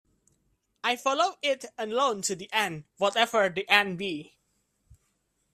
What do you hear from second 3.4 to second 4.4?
the end be.